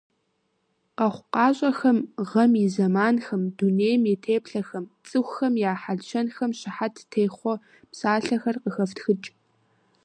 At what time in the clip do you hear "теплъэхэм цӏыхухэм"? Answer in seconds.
4.23-5.53